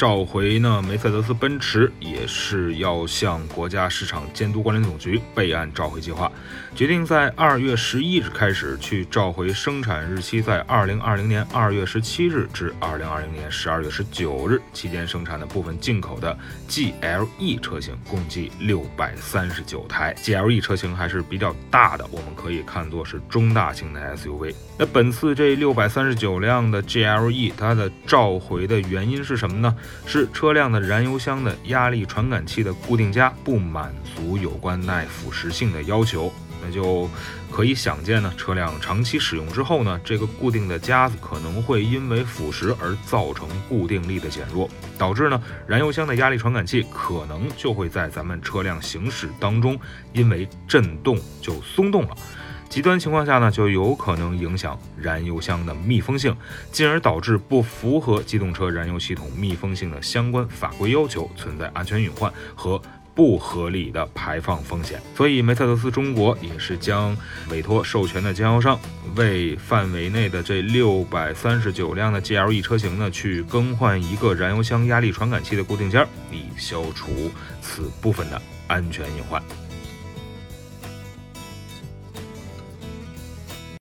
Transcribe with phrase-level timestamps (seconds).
[0.00, 6.32] 召回呢，梅赛德斯奔驰也是要向国家市场监督管理总局备案召回计划，
[6.74, 16.34] 决定在二月十一日开始去召回生产日期在二零二零年二月十七日至二零二零年十二月十九日期间生产的部分进口的
[16.66, 20.14] GLE 车型，共计六百三十九台。
[20.22, 24.54] GLE 车型还是比较大的，我们可以看作是中大型的 SUV。
[24.78, 29.76] 那本次这六百三十九辆的 GLE，它的召回的原因是什么呢？
[30.06, 36.32] 是车辆的燃油箱的压力传感器的固定夹不满足有关耐腐蚀性的要求，
[36.62, 37.08] 那就
[37.50, 44.68] 可以想见呢，车辆长期使用之后呢，这个固定的夹子可能会因为腐蚀而造成固定力的减弱，
[44.98, 49.78] 导致呢，燃油箱的压力传感器可能就会在咱们车辆行驶当中
[50.12, 52.16] 因为震动就松动了。
[52.70, 56.34] 极端情况下呢，就有可能影响燃油箱的密封性，
[56.70, 62.80] 进而导致不符合机动车燃油系统密封性的相关法规要求，存在安全隐患和
[63.12, 65.02] 不合理的排放风险。
[65.16, 67.14] 所以，梅赛德斯中国也是将
[67.50, 68.78] 委托授权的经销商
[69.16, 79.42] 为范围内的这六百三十九辆的 GLE 车型呢，去更换一个燃油箱压力传感器的固定件，以消除此部分的安全隐患。